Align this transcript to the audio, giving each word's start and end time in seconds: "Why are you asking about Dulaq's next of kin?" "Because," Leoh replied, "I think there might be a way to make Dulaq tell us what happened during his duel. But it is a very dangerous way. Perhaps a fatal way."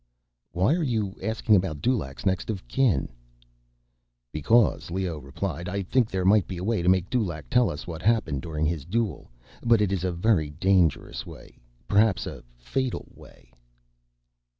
"Why 0.51 0.73
are 0.73 0.81
you 0.81 1.13
asking 1.21 1.55
about 1.55 1.79
Dulaq's 1.79 2.25
next 2.25 2.49
of 2.49 2.67
kin?" 2.67 3.09
"Because," 4.31 4.89
Leoh 4.89 5.19
replied, 5.19 5.69
"I 5.69 5.83
think 5.83 6.09
there 6.09 6.25
might 6.25 6.47
be 6.47 6.57
a 6.57 6.63
way 6.63 6.81
to 6.81 6.89
make 6.89 7.07
Dulaq 7.07 7.51
tell 7.51 7.69
us 7.69 7.85
what 7.85 8.01
happened 8.01 8.41
during 8.41 8.65
his 8.65 8.83
duel. 8.83 9.29
But 9.61 9.79
it 9.79 9.91
is 9.91 10.03
a 10.03 10.11
very 10.11 10.49
dangerous 10.49 11.23
way. 11.23 11.59
Perhaps 11.87 12.25
a 12.25 12.43
fatal 12.57 13.11
way." 13.13 13.51